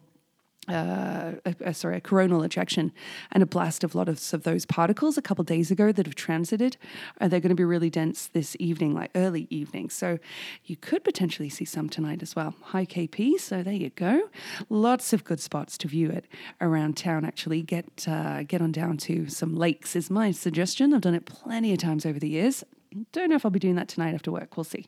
uh, 0.68 1.32
a, 1.44 1.54
a, 1.60 1.74
sorry, 1.74 1.96
a 1.96 2.00
coronal 2.00 2.42
ejection 2.42 2.92
and 3.32 3.42
a 3.42 3.46
blast 3.46 3.84
of 3.84 3.94
lots 3.94 4.32
of 4.32 4.42
those 4.42 4.66
particles 4.66 5.16
a 5.16 5.22
couple 5.22 5.44
days 5.44 5.70
ago 5.70 5.92
that 5.92 6.06
have 6.06 6.14
transited. 6.14 6.76
Uh, 7.20 7.28
they're 7.28 7.40
going 7.40 7.50
to 7.50 7.54
be 7.54 7.64
really 7.64 7.90
dense 7.90 8.28
this 8.28 8.56
evening, 8.58 8.94
like 8.94 9.10
early 9.14 9.46
evening. 9.50 9.90
So 9.90 10.18
you 10.64 10.76
could 10.76 11.04
potentially 11.04 11.48
see 11.48 11.64
some 11.64 11.88
tonight 11.88 12.22
as 12.22 12.36
well. 12.36 12.54
High 12.62 12.86
KP, 12.86 13.38
so 13.40 13.62
there 13.62 13.72
you 13.72 13.90
go. 13.90 14.28
Lots 14.68 15.12
of 15.12 15.24
good 15.24 15.40
spots 15.40 15.78
to 15.78 15.88
view 15.88 16.10
it 16.10 16.26
around 16.60 16.96
town. 16.96 17.24
Actually, 17.24 17.62
get 17.62 18.06
uh, 18.06 18.42
get 18.42 18.60
on 18.60 18.72
down 18.72 18.96
to 18.98 19.28
some 19.28 19.56
lakes 19.56 19.96
is 19.96 20.10
my 20.10 20.30
suggestion. 20.30 20.92
I've 20.92 21.00
done 21.00 21.14
it 21.14 21.26
plenty 21.26 21.72
of 21.72 21.78
times 21.78 22.04
over 22.04 22.18
the 22.18 22.28
years. 22.28 22.64
Don't 23.12 23.28
know 23.28 23.36
if 23.36 23.44
I'll 23.44 23.50
be 23.50 23.58
doing 23.58 23.74
that 23.76 23.88
tonight 23.88 24.14
after 24.14 24.32
work. 24.32 24.56
We'll 24.56 24.64
see. 24.64 24.86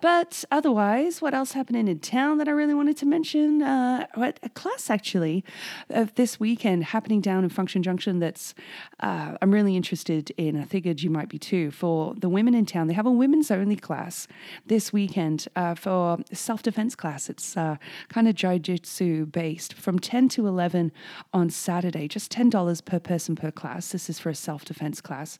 But 0.00 0.44
otherwise, 0.50 1.22
what 1.22 1.34
else 1.34 1.52
happening 1.52 1.88
in 1.88 1.98
town 2.00 2.38
that 2.38 2.48
I 2.48 2.52
really 2.52 2.74
wanted 2.74 2.96
to 2.98 3.06
mention? 3.06 3.62
Uh, 3.62 4.06
a 4.16 4.48
class 4.50 4.90
actually 4.90 5.44
of 5.90 6.14
this 6.14 6.38
weekend 6.38 6.84
happening 6.84 7.20
down 7.20 7.44
in 7.44 7.50
Function 7.50 7.82
Junction 7.82 8.18
that's 8.18 8.54
uh, 9.00 9.36
I'm 9.40 9.50
really 9.50 9.76
interested 9.76 10.30
in. 10.36 10.60
I 10.60 10.64
figured 10.64 11.02
you 11.02 11.10
might 11.10 11.28
be 11.28 11.38
too. 11.38 11.70
For 11.70 12.14
the 12.14 12.28
women 12.28 12.54
in 12.54 12.66
town, 12.66 12.86
they 12.86 12.94
have 12.94 13.06
a 13.06 13.10
women's 13.10 13.50
only 13.50 13.76
class 13.76 14.26
this 14.66 14.92
weekend 14.92 15.46
uh, 15.56 15.74
for 15.74 16.18
self 16.32 16.62
defense 16.62 16.94
class. 16.94 17.28
It's 17.28 17.56
uh, 17.56 17.76
kind 18.08 18.28
of 18.28 18.34
jiu-jitsu 18.34 19.26
based 19.26 19.74
from 19.74 19.98
10 19.98 20.28
to 20.30 20.46
11 20.46 20.92
on 21.32 21.50
Saturday, 21.50 22.08
just 22.08 22.32
$10 22.32 22.84
per 22.84 22.98
person 22.98 23.36
per 23.36 23.50
class. 23.50 23.90
This 23.92 24.08
is 24.08 24.18
for 24.18 24.30
a 24.30 24.34
self 24.34 24.64
defense 24.64 25.00
class. 25.00 25.38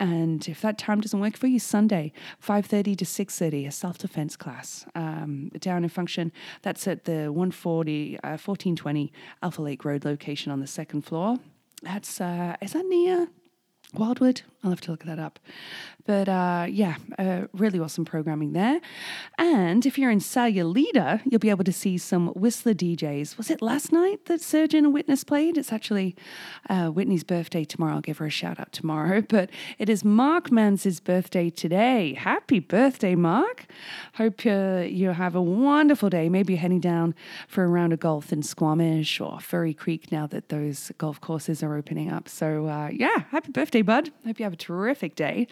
And 0.00 0.46
if 0.48 0.60
that 0.62 0.78
time 0.78 1.00
doesn't 1.00 1.20
work 1.20 1.36
for 1.36 1.46
you, 1.46 1.58
Sunday, 1.58 2.12
5.30 2.44 2.96
to 2.98 3.04
6.30, 3.04 3.68
a 3.68 3.70
self 3.70 3.91
defense 3.98 4.36
class 4.36 4.86
um, 4.94 5.50
down 5.58 5.84
in 5.84 5.90
Function. 5.90 6.32
That's 6.62 6.86
at 6.86 7.04
the 7.04 7.32
140, 7.32 8.18
1420 8.22 9.12
uh, 9.12 9.44
Alpha 9.44 9.62
Lake 9.62 9.84
Road 9.84 10.04
location 10.04 10.52
on 10.52 10.60
the 10.60 10.66
second 10.66 11.02
floor. 11.02 11.38
That's, 11.82 12.20
uh, 12.20 12.56
is 12.60 12.72
that 12.72 12.86
near 12.86 13.28
Wildwood? 13.94 14.42
I'll 14.64 14.70
have 14.70 14.80
to 14.82 14.92
look 14.92 15.04
that 15.04 15.18
up. 15.18 15.40
But 16.04 16.28
uh, 16.28 16.66
yeah, 16.68 16.96
uh, 17.18 17.42
really 17.52 17.78
awesome 17.78 18.04
programming 18.04 18.52
there. 18.52 18.80
And 19.38 19.84
if 19.86 19.98
you're 19.98 20.10
in 20.10 20.18
Sayulita, 20.18 21.20
you'll 21.24 21.38
be 21.38 21.50
able 21.50 21.64
to 21.64 21.72
see 21.72 21.98
some 21.98 22.28
Whistler 22.28 22.74
DJs. 22.74 23.36
Was 23.36 23.50
it 23.50 23.62
last 23.62 23.92
night 23.92 24.26
that 24.26 24.40
Surgeon 24.40 24.84
and 24.84 24.94
Witness 24.94 25.24
played? 25.24 25.56
It's 25.56 25.72
actually 25.72 26.16
uh, 26.68 26.88
Whitney's 26.88 27.24
birthday 27.24 27.64
tomorrow. 27.64 27.94
I'll 27.94 28.00
give 28.00 28.18
her 28.18 28.26
a 28.26 28.30
shout 28.30 28.58
out 28.58 28.72
tomorrow. 28.72 29.22
But 29.32 29.48
it 29.78 29.88
is 29.88 30.04
Mark 30.04 30.52
Mans's 30.52 31.00
birthday 31.00 31.48
today. 31.48 32.12
Happy 32.12 32.60
birthday, 32.60 33.14
Mark. 33.14 33.64
Hope 34.14 34.44
uh, 34.44 34.84
you 34.86 35.10
have 35.10 35.34
a 35.34 35.40
wonderful 35.40 36.10
day. 36.10 36.28
Maybe 36.28 36.52
you're 36.52 36.60
heading 36.60 36.80
down 36.80 37.14
for 37.48 37.64
a 37.64 37.68
round 37.68 37.94
of 37.94 38.00
golf 38.00 38.30
in 38.30 38.42
Squamish 38.42 39.20
or 39.20 39.40
Furry 39.40 39.72
Creek 39.72 40.12
now 40.12 40.26
that 40.26 40.50
those 40.50 40.92
golf 40.98 41.18
courses 41.20 41.62
are 41.62 41.74
opening 41.74 42.12
up. 42.12 42.28
So 42.28 42.66
uh, 42.66 42.90
yeah, 42.92 43.24
happy 43.30 43.52
birthday, 43.52 43.80
bud. 43.82 44.10
Hope 44.24 44.38
you 44.38 44.44
have 44.44 44.52
a 44.52 44.56
terrific 44.56 45.14
day. 45.14 45.46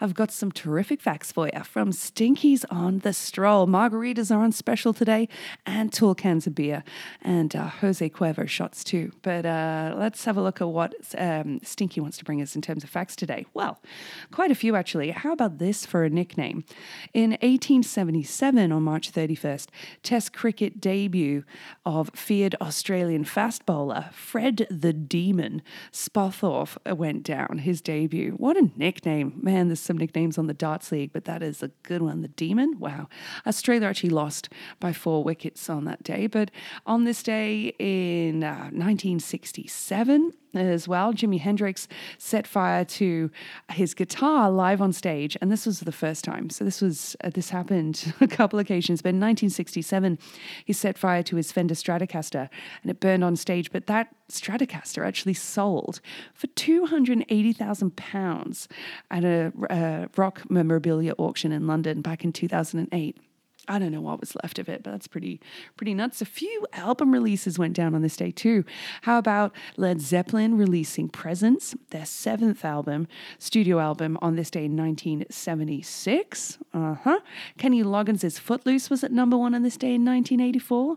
I've 0.00 0.14
got 0.14 0.30
some 0.30 0.52
terrific 0.52 1.00
facts 1.00 1.32
for 1.32 1.48
you 1.52 1.62
from 1.64 1.90
Stinkies 1.90 2.64
on 2.70 3.00
the 3.00 3.12
Stroll. 3.12 3.66
Margaritas 3.66 4.34
are 4.34 4.40
on 4.40 4.52
special 4.52 4.92
today, 4.92 5.28
and 5.66 5.92
tall 5.92 6.14
cans 6.14 6.46
of 6.46 6.54
beer, 6.54 6.84
and 7.22 7.54
uh, 7.54 7.68
Jose 7.68 8.08
Cuervo 8.10 8.48
shots 8.48 8.84
too. 8.84 9.12
But 9.22 9.46
uh, 9.46 9.94
let's 9.96 10.24
have 10.24 10.36
a 10.36 10.42
look 10.42 10.60
at 10.60 10.68
what 10.68 10.94
um, 11.16 11.60
Stinky 11.62 12.00
wants 12.00 12.18
to 12.18 12.24
bring 12.24 12.42
us 12.42 12.54
in 12.54 12.62
terms 12.62 12.84
of 12.84 12.90
facts 12.90 13.16
today. 13.16 13.46
Well, 13.54 13.80
quite 14.30 14.50
a 14.50 14.54
few 14.54 14.76
actually. 14.76 15.10
How 15.10 15.32
about 15.32 15.58
this 15.58 15.86
for 15.86 16.04
a 16.04 16.10
nickname? 16.10 16.64
In 17.14 17.30
1877, 17.30 18.72
on 18.72 18.82
March 18.82 19.12
31st, 19.12 19.68
Test 20.02 20.32
cricket 20.32 20.80
debut 20.80 21.44
of 21.84 22.10
feared 22.14 22.54
Australian 22.60 23.24
fast 23.24 23.66
bowler 23.66 24.10
Fred 24.12 24.66
the 24.70 24.92
Demon 24.92 25.62
Spofforth 25.92 26.76
went 26.96 27.22
down. 27.22 27.58
His 27.68 27.82
debut. 27.82 28.30
What 28.38 28.56
a 28.56 28.70
nickname, 28.76 29.40
man! 29.42 29.68
There's 29.68 29.78
some 29.78 29.98
nicknames 29.98 30.38
on 30.38 30.46
the 30.46 30.54
darts 30.54 30.90
league, 30.90 31.12
but 31.12 31.26
that 31.26 31.42
is 31.42 31.62
a 31.62 31.68
good 31.82 32.00
one. 32.00 32.22
The 32.22 32.28
Demon. 32.28 32.78
Wow. 32.78 33.10
Australia 33.46 33.86
actually 33.86 34.08
lost 34.08 34.48
by 34.80 34.94
four 34.94 35.22
wickets 35.22 35.68
on 35.68 35.84
that 35.84 36.02
day, 36.02 36.28
but 36.28 36.50
on 36.86 37.04
this 37.04 37.22
day 37.22 37.74
in 37.78 38.42
uh, 38.42 38.70
1967 38.72 40.32
as 40.58 40.88
well. 40.88 41.12
Jimi 41.12 41.40
Hendrix 41.40 41.88
set 42.18 42.46
fire 42.46 42.84
to 42.84 43.30
his 43.70 43.94
guitar 43.94 44.50
live 44.50 44.80
on 44.80 44.92
stage, 44.92 45.36
and 45.40 45.50
this 45.50 45.66
was 45.66 45.80
the 45.80 45.92
first 45.92 46.24
time. 46.24 46.50
So 46.50 46.64
this 46.64 46.80
was 46.80 47.16
uh, 47.22 47.30
this 47.30 47.50
happened 47.50 48.12
a 48.20 48.26
couple 48.26 48.58
occasions. 48.58 49.02
But 49.02 49.10
in 49.10 49.16
1967, 49.16 50.18
he 50.64 50.72
set 50.72 50.98
fire 50.98 51.22
to 51.24 51.36
his 51.36 51.52
Fender 51.52 51.74
Stratocaster, 51.74 52.48
and 52.82 52.90
it 52.90 53.00
burned 53.00 53.24
on 53.24 53.36
stage. 53.36 53.70
But 53.70 53.86
that 53.86 54.14
Stratocaster 54.30 55.06
actually 55.06 55.34
sold 55.34 56.00
for 56.34 56.48
280,000 56.48 57.96
pounds 57.96 58.68
at 59.10 59.24
a, 59.24 59.52
a 59.70 60.08
rock 60.16 60.50
memorabilia 60.50 61.14
auction 61.18 61.52
in 61.52 61.66
London 61.66 62.02
back 62.02 62.24
in 62.24 62.32
2008. 62.32 63.18
I 63.68 63.78
don't 63.78 63.92
know 63.92 64.00
what 64.00 64.20
was 64.20 64.34
left 64.42 64.58
of 64.58 64.68
it, 64.68 64.82
but 64.82 64.90
that's 64.92 65.06
pretty 65.06 65.40
pretty 65.76 65.94
nuts. 65.94 66.22
A 66.22 66.24
few 66.24 66.66
album 66.72 67.12
releases 67.12 67.58
went 67.58 67.74
down 67.74 67.94
on 67.94 68.02
this 68.02 68.16
day 68.16 68.30
too. 68.30 68.64
How 69.02 69.18
about 69.18 69.54
Led 69.76 70.00
Zeppelin 70.00 70.56
releasing 70.56 71.08
Presence, 71.08 71.74
their 71.90 72.06
seventh 72.06 72.64
album, 72.64 73.06
studio 73.38 73.78
album, 73.78 74.18
on 74.22 74.36
this 74.36 74.50
day 74.50 74.64
in 74.64 74.76
1976? 74.76 76.58
Uh 76.72 76.94
huh. 76.94 77.20
Kenny 77.58 77.82
Loggins' 77.82 78.38
Footloose 78.38 78.88
was 78.88 79.04
at 79.04 79.12
number 79.12 79.36
one 79.36 79.54
on 79.54 79.62
this 79.62 79.76
day 79.76 79.94
in 79.94 80.04
1984 80.04 80.96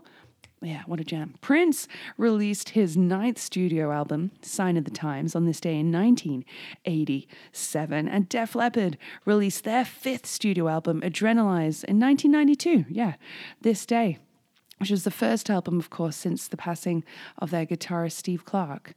yeah, 0.62 0.82
what 0.86 1.00
a 1.00 1.04
jam. 1.04 1.34
Prince 1.40 1.88
released 2.16 2.70
his 2.70 2.96
ninth 2.96 3.38
studio 3.38 3.92
album, 3.92 4.30
Sign 4.42 4.76
of 4.76 4.84
the 4.84 4.90
Times, 4.90 5.34
on 5.34 5.46
this 5.46 5.60
day 5.60 5.78
in 5.78 5.92
1987. 5.92 8.08
And 8.08 8.28
Def 8.28 8.54
Leppard 8.54 8.98
released 9.24 9.64
their 9.64 9.84
fifth 9.84 10.26
studio 10.26 10.68
album, 10.68 11.00
Adrenalize, 11.00 11.82
in 11.84 11.98
1992. 11.98 12.86
Yeah, 12.88 13.14
this 13.60 13.84
day 13.84 14.18
which 14.82 14.90
was 14.90 15.04
the 15.04 15.12
first 15.12 15.48
album, 15.48 15.78
of 15.78 15.90
course, 15.90 16.16
since 16.16 16.48
the 16.48 16.56
passing 16.56 17.04
of 17.38 17.52
their 17.52 17.64
guitarist 17.64 18.14
Steve 18.14 18.44
Clark. 18.44 18.94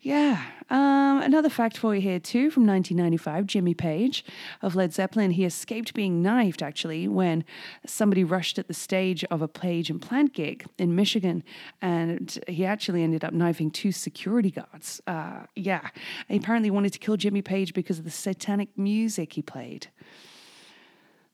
Yeah, 0.00 0.42
um, 0.70 1.20
another 1.20 1.50
fact 1.50 1.76
for 1.76 1.94
you 1.94 2.00
here, 2.00 2.18
too, 2.18 2.50
from 2.50 2.66
1995 2.66 3.44
Jimmy 3.44 3.74
Page 3.74 4.24
of 4.62 4.74
Led 4.74 4.94
Zeppelin. 4.94 5.32
He 5.32 5.44
escaped 5.44 5.92
being 5.92 6.22
knifed, 6.22 6.62
actually, 6.62 7.08
when 7.08 7.44
somebody 7.84 8.24
rushed 8.24 8.58
at 8.58 8.68
the 8.68 8.74
stage 8.74 9.22
of 9.24 9.42
a 9.42 9.48
Page 9.48 9.90
and 9.90 10.00
Plant 10.00 10.32
gig 10.32 10.64
in 10.78 10.94
Michigan, 10.94 11.44
and 11.82 12.42
he 12.48 12.64
actually 12.64 13.02
ended 13.02 13.22
up 13.22 13.34
knifing 13.34 13.70
two 13.70 13.92
security 13.92 14.50
guards. 14.50 15.02
Uh, 15.06 15.40
yeah, 15.54 15.90
he 16.28 16.38
apparently 16.38 16.70
wanted 16.70 16.94
to 16.94 16.98
kill 16.98 17.18
Jimmy 17.18 17.42
Page 17.42 17.74
because 17.74 17.98
of 17.98 18.06
the 18.06 18.10
satanic 18.10 18.70
music 18.78 19.34
he 19.34 19.42
played. 19.42 19.88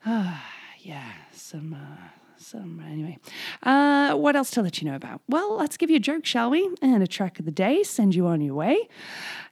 Ah, 0.05 0.45
yeah, 0.81 1.13
some. 1.31 1.75
Uh, 1.75 2.24
anyway. 2.55 3.19
Uh, 3.63 4.15
what 4.15 4.37
else 4.37 4.51
to 4.51 4.63
let 4.63 4.83
you 4.83 4.89
know 4.89 4.97
about? 4.97 5.21
Well, 5.29 5.57
let's 5.57 5.77
give 5.77 5.89
you 5.89 5.97
a 5.97 6.01
joke, 6.01 6.27
shall 6.27 6.51
we? 6.51 6.69
And 6.83 7.03
a 7.03 7.07
track 7.07 7.39
of 7.39 7.45
the 7.45 7.51
day, 7.51 7.83
send 7.83 8.15
you 8.15 8.27
on 8.27 8.41
your 8.41 8.55
way. 8.55 8.89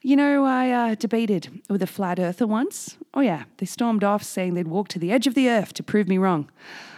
You 0.03 0.17
know, 0.17 0.45
I 0.45 0.71
uh, 0.71 0.95
debated 0.97 1.63
with 1.71 1.83
a 1.83 1.87
flat 1.87 2.19
earther 2.19 2.47
once. 2.47 2.97
Oh, 3.15 3.21
yeah, 3.21 3.45
they 3.59 3.67
stormed 3.67 4.05
off 4.05 4.23
saying 4.23 4.55
they'd 4.55 4.69
walk 4.69 4.89
to 4.89 4.99
the 4.99 5.13
edge 5.13 5.27
of 5.27 5.35
the 5.35 5.49
earth 5.49 5.73
to 5.75 5.83
prove 5.83 6.09
me 6.09 6.19
wrong. 6.19 6.51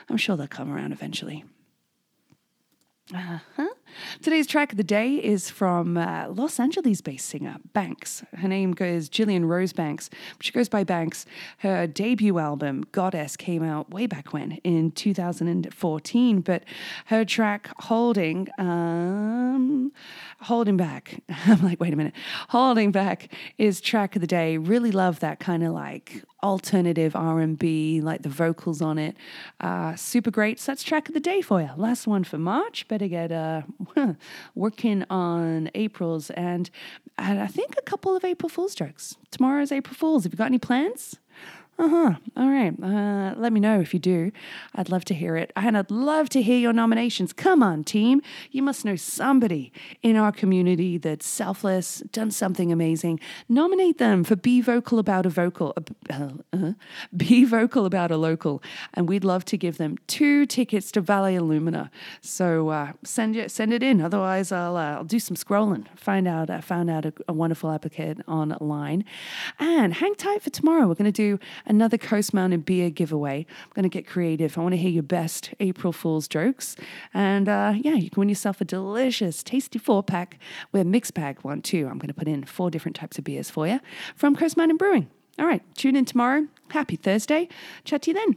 I'm 0.08 0.16
sure 0.16 0.36
they'll 0.36 0.48
come 0.48 0.72
around 0.72 0.92
eventually. 0.92 1.44
Uh 3.14 3.38
huh. 3.56 3.68
Today's 4.22 4.46
track 4.46 4.72
of 4.72 4.76
the 4.76 4.84
day 4.84 5.14
is 5.14 5.50
from 5.50 5.96
uh, 5.96 6.28
Los 6.28 6.58
Angeles 6.58 7.00
based 7.00 7.28
singer 7.28 7.56
Banks. 7.72 8.24
Her 8.36 8.48
name 8.48 8.74
is 8.80 9.08
Jillian 9.08 9.46
Rose 9.46 9.72
Banks, 9.72 10.10
but 10.36 10.44
she 10.44 10.52
goes 10.52 10.68
by 10.68 10.84
Banks. 10.84 11.26
Her 11.58 11.86
debut 11.86 12.38
album, 12.38 12.84
Goddess, 12.92 13.36
came 13.36 13.62
out 13.62 13.90
way 13.90 14.06
back 14.06 14.32
when 14.32 14.52
in 14.64 14.90
2014, 14.92 16.40
but 16.40 16.64
her 17.06 17.24
track 17.24 17.70
Holding, 17.78 18.48
um, 18.58 19.92
Holding 20.40 20.76
Back, 20.76 21.22
I'm 21.46 21.62
like, 21.62 21.80
wait 21.80 21.92
a 21.92 21.96
minute, 21.96 22.14
Holding 22.48 22.92
Back 22.92 23.32
is 23.58 23.80
track 23.80 24.16
of 24.16 24.20
the 24.20 24.26
day. 24.26 24.58
Really 24.58 24.90
love 24.90 25.20
that 25.20 25.40
kind 25.40 25.64
of 25.64 25.72
like 25.72 26.24
alternative 26.44 27.16
R&B, 27.16 28.02
like 28.02 28.22
the 28.22 28.28
vocals 28.28 28.82
on 28.82 28.98
it. 28.98 29.16
Uh, 29.60 29.96
super 29.96 30.30
great. 30.30 30.60
So 30.60 30.72
that's 30.72 30.82
track 30.82 31.08
of 31.08 31.14
the 31.14 31.20
day 31.20 31.40
for 31.40 31.60
you. 31.60 31.70
Last 31.76 32.06
one 32.06 32.22
for 32.22 32.36
March. 32.38 32.86
Better 32.86 33.08
get 33.08 33.32
uh, 33.32 33.62
working 34.54 35.04
on 35.10 35.70
April's 35.74 36.30
and, 36.30 36.70
and 37.18 37.40
I 37.40 37.46
think 37.46 37.74
a 37.78 37.82
couple 37.82 38.16
of 38.16 38.24
April 38.24 38.48
Fool's 38.48 38.74
jokes. 38.74 39.16
Tomorrow's 39.30 39.72
April 39.72 39.94
Fool's. 39.94 40.24
Have 40.24 40.32
you 40.32 40.36
got 40.36 40.46
any 40.46 40.58
plans? 40.58 41.18
Uh 41.76 41.88
huh. 41.88 42.14
All 42.36 42.48
right. 42.48 42.72
Uh, 42.80 43.34
let 43.36 43.52
me 43.52 43.58
know 43.58 43.80
if 43.80 43.92
you 43.92 43.98
do. 43.98 44.30
I'd 44.76 44.90
love 44.90 45.04
to 45.06 45.14
hear 45.14 45.36
it. 45.36 45.52
And 45.56 45.76
I'd 45.76 45.90
love 45.90 46.28
to 46.30 46.40
hear 46.40 46.58
your 46.58 46.72
nominations. 46.72 47.32
Come 47.32 47.64
on, 47.64 47.82
team. 47.82 48.22
You 48.52 48.62
must 48.62 48.84
know 48.84 48.94
somebody 48.94 49.72
in 50.00 50.14
our 50.16 50.30
community 50.30 50.98
that's 50.98 51.26
selfless, 51.26 51.98
done 52.12 52.30
something 52.30 52.70
amazing. 52.70 53.18
Nominate 53.48 53.98
them 53.98 54.22
for 54.22 54.36
Be 54.36 54.60
Vocal 54.60 55.00
About 55.00 55.26
a 55.26 55.28
Vocal. 55.30 55.74
Uh, 56.08 56.28
uh, 56.52 56.72
be 57.16 57.44
Vocal 57.44 57.86
About 57.86 58.12
a 58.12 58.16
Local. 58.16 58.62
And 58.94 59.08
we'd 59.08 59.24
love 59.24 59.44
to 59.46 59.56
give 59.56 59.76
them 59.76 59.96
two 60.06 60.46
tickets 60.46 60.92
to 60.92 61.02
Vallea 61.02 61.40
Lumina. 61.40 61.90
So 62.20 62.68
uh, 62.68 62.92
send, 63.02 63.34
it, 63.34 63.50
send 63.50 63.72
it 63.72 63.82
in. 63.82 64.00
Otherwise, 64.00 64.52
I'll, 64.52 64.76
uh, 64.76 64.94
I'll 64.94 65.04
do 65.04 65.18
some 65.18 65.36
scrolling. 65.36 65.86
Find 65.96 66.28
out, 66.28 66.50
I 66.50 66.60
found 66.60 66.88
out 66.88 67.04
a, 67.04 67.12
a 67.26 67.32
wonderful 67.32 67.72
applicant 67.72 68.22
online. 68.28 69.04
And 69.58 69.92
hang 69.92 70.14
tight 70.14 70.40
for 70.40 70.50
tomorrow. 70.50 70.86
We're 70.86 70.94
going 70.94 71.12
to 71.12 71.12
do 71.12 71.40
another 71.66 71.98
Coast 71.98 72.34
Mountain 72.34 72.60
beer 72.60 72.90
giveaway. 72.90 73.46
I'm 73.48 73.70
going 73.74 73.82
to 73.84 73.88
get 73.88 74.06
creative. 74.06 74.56
I 74.56 74.60
want 74.60 74.72
to 74.72 74.78
hear 74.78 74.90
your 74.90 75.02
best 75.02 75.52
April 75.60 75.92
Fool's 75.92 76.28
jokes. 76.28 76.76
And 77.12 77.48
uh, 77.48 77.74
yeah, 77.76 77.94
you 77.94 78.10
can 78.10 78.20
win 78.20 78.28
yourself 78.28 78.60
a 78.60 78.64
delicious, 78.64 79.42
tasty 79.42 79.78
four 79.78 80.02
pack 80.02 80.38
with 80.72 80.82
a 80.82 80.84
mix 80.84 81.10
bag 81.10 81.38
one 81.42 81.62
too. 81.62 81.86
I'm 81.86 81.98
going 81.98 82.08
to 82.08 82.14
put 82.14 82.28
in 82.28 82.44
four 82.44 82.70
different 82.70 82.96
types 82.96 83.18
of 83.18 83.24
beers 83.24 83.50
for 83.50 83.66
you 83.66 83.80
from 84.14 84.36
Coast 84.36 84.56
Mountain 84.56 84.76
Brewing. 84.76 85.08
All 85.38 85.46
right, 85.46 85.62
tune 85.74 85.96
in 85.96 86.04
tomorrow. 86.04 86.46
Happy 86.68 86.96
Thursday. 86.96 87.48
Chat 87.84 88.02
to 88.02 88.12
you 88.12 88.14
then. 88.14 88.36